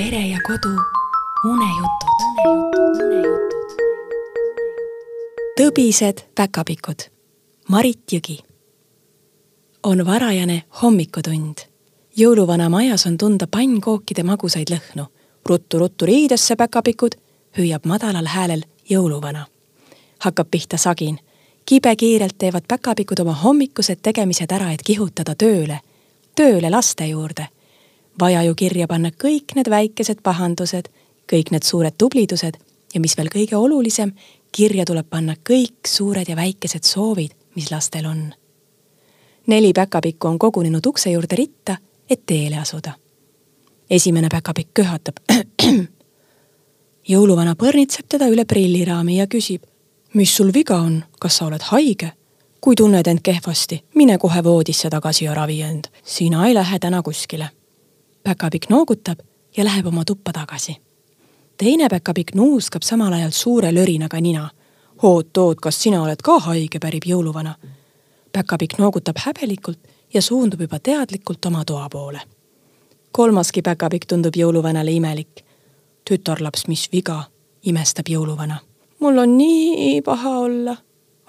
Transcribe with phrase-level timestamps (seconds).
[0.00, 0.68] pere ja kodu
[1.44, 2.20] unejutud.
[5.60, 7.00] tõbised päkapikud.
[7.68, 8.38] Marit Jõgi.
[9.82, 11.58] on varajane hommikutund.
[12.16, 15.06] jõuluvana majas on tunda pannkookide magusaid lõhnu.
[15.48, 17.14] ruttu-ruttu riidesse, päkapikud,
[17.58, 19.46] hüüab madalal häälel jõuluvana.
[20.18, 21.18] hakkab pihta sagin
[21.64, 25.80] kibekiirelt teevad päkapikud oma hommikused tegemised ära, et kihutada tööle,
[26.34, 27.48] tööle laste juurde.
[28.20, 30.88] Vaja ju kirja panna kõik need väikesed pahandused,
[31.32, 32.58] kõik need suured tublidused
[32.94, 34.12] ja mis veel kõige olulisem,
[34.52, 38.32] kirja tuleb panna kõik suured ja väikesed soovid, mis lastel on.
[39.46, 41.76] neli päkapikku on kogunenud ukse juurde ritta,
[42.10, 42.92] et teele asuda.
[43.90, 45.16] esimene päkapikk köhatab.
[47.12, 49.62] jõuluvana põrnitseb teda üle prilliraami ja küsib
[50.14, 52.12] mis sul viga on, kas sa oled haige?
[52.60, 55.84] kui tunned end kehvasti, mine kohe voodisse tagasi ja ravi end.
[56.04, 57.48] sina ei lähe täna kuskile.
[58.30, 59.18] Päkapikk noogutab
[59.56, 60.76] ja läheb oma tuppa tagasi.
[61.56, 64.50] teine päkapikk nuuskab samal ajal suure lörinaga nina.
[65.02, 67.54] oot-oot, kas sina oled ka haige, pärib jõuluvana.
[68.32, 69.78] päkapikk noogutab häbelikult
[70.14, 72.20] ja suundub juba teadlikult oma toa poole.
[73.12, 75.44] kolmaski päkapikk tundub jõuluvanale imelik.
[76.04, 77.24] tütarlaps, mis viga,
[77.62, 78.58] imestab jõuluvana
[79.00, 80.76] mul on nii paha olla,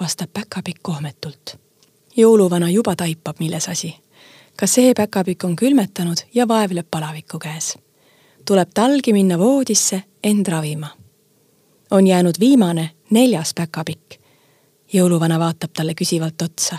[0.02, 1.58] vastab päkapikk kohmetult.
[2.18, 3.96] jõuluvana juba taipab, milles asi.
[4.56, 7.78] Ka see päkapikk on külmetanud ja vaevleb palaviku käes.
[8.46, 10.88] tuleb talgi minna voodisse end ravima.
[11.92, 14.20] on jäänud viimane, neljas päkapikk.
[14.94, 16.78] jõuluvana vaatab talle küsivalt otsa.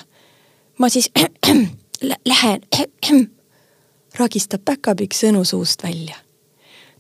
[0.79, 1.11] ma siis
[2.33, 2.61] lähen,
[4.19, 6.17] ragistab päkapikk sõnu suust välja.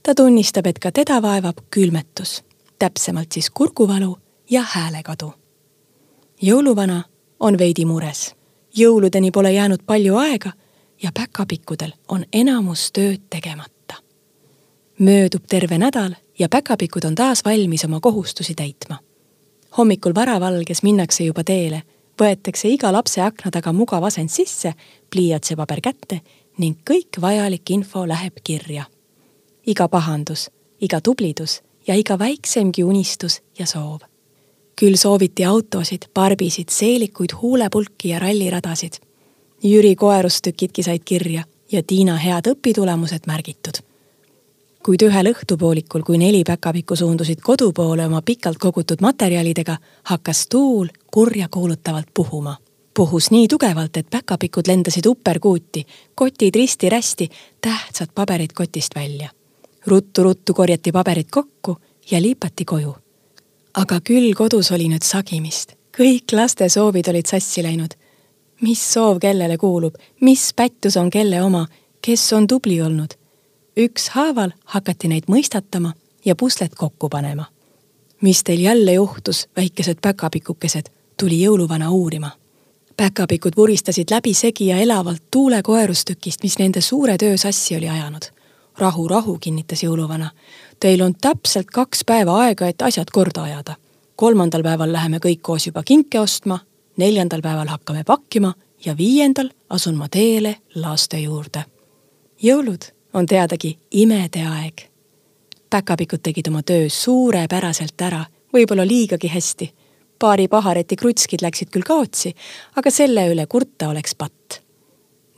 [0.03, 2.43] ta tunnistab, et ka teda vaevab külmetus
[2.83, 4.19] täpsemalt siis kurguvalu
[4.51, 5.33] ja häälekadu.
[6.43, 7.03] jõuluvana
[7.41, 8.35] on veidi mures.
[8.77, 10.53] Jõuludeni pole jäänud palju aega
[11.03, 13.95] ja päkapikkudel on enamus tööd tegemata.
[14.99, 18.99] möödub terve nädal ja päkapikud on taas valmis oma kohustusi täitma.
[19.79, 21.83] hommikul varavalges minnakse juba teele,
[22.23, 24.75] võetakse iga lapse akna taga mugav asend sisse,
[25.11, 26.21] pliiats ja paber kätte
[26.59, 28.85] ning kõik vajalik info läheb kirja.
[29.67, 30.51] iga pahandus,
[30.81, 34.12] iga tublidus ja iga väiksemgi unistus ja soov.
[34.83, 38.99] Küll sooviti autosid, barbisid, seelikuid, huulepulki ja ralliradasid.
[39.63, 43.79] Jüri koerustükidki said kirja ja Tiina head õpitulemused märgitud.
[44.83, 50.89] kuid ühel õhtupoolikul, kui neli päkapikku suundusid kodu poole oma pikalt kogutud materjalidega, hakkas tuul
[51.11, 52.57] kurjakuulutavalt puhuma.
[52.95, 59.31] puhus nii tugevalt, et päkapikud lendasid uperkuuti, kotid risti-rästi, tähtsad paberid kotist välja
[59.87, 61.77] ruttu-ruttu korjati paberid kokku
[62.11, 63.02] ja liipati koju.
[63.75, 67.95] Aga küll kodus oli nüüd sagimist, kõik laste soovid olid sassi läinud.
[68.63, 71.67] mis soov kellele kuulub, mis pättus on kelle oma,
[72.01, 73.15] kes on tubli olnud?
[73.77, 75.93] ükshaaval hakati neid mõistatama
[76.25, 77.45] ja puslet kokku panema.
[78.21, 82.31] mis teil jälle juhtus, väikesed päkapikukesed, tuli jõuluvana uurima
[82.97, 88.32] päkapikud vuristasid läbisegi ja elavalt tuulekoerustükist, mis nende suure töö sassi oli ajanud
[88.79, 90.31] rahu, rahu, kinnitas jõuluvana.
[90.81, 93.77] Teil on täpselt kaks päeva aega, et asjad korda ajada.
[94.17, 96.59] kolmandal päeval läheme kõik koos juba kinke ostma,
[96.97, 101.65] neljandal päeval hakkame pakkima ja viiendal asun ma teele laste juurde.
[102.43, 102.85] jõulud
[103.15, 104.89] on teadagi imede aeg.
[105.71, 109.75] päkapikud tegid oma töö suurepäraselt ära, võib-olla liigagi hästi.
[110.19, 112.35] paari pahareti krutskid läksid küll kaotsi,
[112.77, 114.63] aga selle üle kurta oleks patt.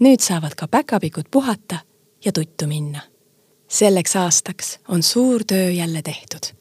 [0.01, 1.79] nüüd saavad ka päkapikud puhata
[2.25, 3.14] ja tuttu minna
[3.75, 6.55] selleks aastaks on suur töö jälle tehtud.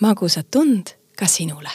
[0.00, 0.86] magusat tund
[1.18, 1.70] ka sinule